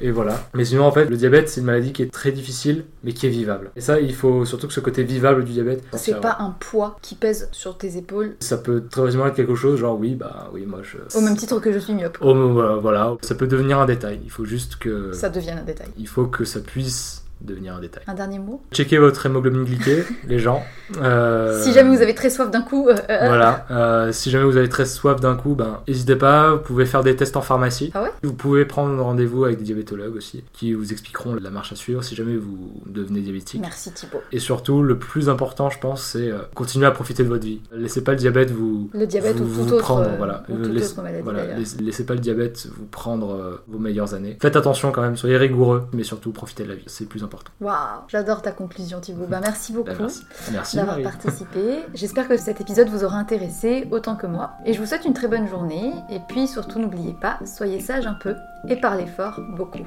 [0.00, 2.84] et voilà mais sinon en fait le diabète c'est une maladie qui est très difficile
[3.02, 5.82] mais qui est vivable et ça il faut surtout que ce côté vivable du diabète
[5.94, 9.54] c'est pas un poids qui pèse sur tes épaules ça peut très facilement être quelque
[9.54, 12.18] chose genre oui bah oui moi je au même titre que je suis myope.
[12.20, 14.20] Oh, voilà, voilà, ça peut devenir un détail.
[14.24, 15.12] Il faut juste que.
[15.12, 15.88] Ça devient un détail.
[15.98, 18.02] Il faut que ça puisse devenir un détail.
[18.06, 20.62] Un dernier mot Checkez votre hémoglobine glyquée, les gens.
[21.00, 24.44] Euh, Si jamais vous avez très soif d'un coup, euh, euh, Voilà, euh, si jamais
[24.44, 27.40] vous avez très soif d'un coup, ben n'hésitez pas, vous pouvez faire des tests en
[27.42, 27.90] pharmacie.
[27.94, 31.72] Ah ouais Vous pouvez prendre rendez-vous avec des diabétologues aussi, qui vous expliqueront la marche
[31.72, 33.60] à suivre si jamais vous devenez diabétique.
[33.60, 34.20] merci Thibaut.
[34.32, 37.60] Et surtout, le plus important, je pense, c'est continuer à profiter de votre vie.
[37.72, 40.44] Laissez pas le diabète vous, Le diabète vous, ou vous autre, prendre, voilà.
[40.48, 44.36] laisse- maladie, laisse- laissez pas le diabète vous prendre vos meilleures années.
[44.40, 47.22] Faites attention quand même, soyez rigoureux, mais surtout profitez de la vie, c'est le plus
[47.22, 47.33] important.
[47.60, 49.26] Waouh, j'adore ta conclusion Thibaut.
[49.26, 49.90] Bah merci beaucoup.
[49.90, 50.22] Ben, merci,
[50.52, 51.04] merci d'avoir Marie.
[51.04, 51.84] participé.
[51.94, 54.52] J'espère que cet épisode vous aura intéressé autant que moi.
[54.64, 55.92] Et je vous souhaite une très bonne journée.
[56.10, 58.36] Et puis surtout, n'oubliez pas, soyez sage un peu
[58.68, 59.86] et parlez fort beaucoup.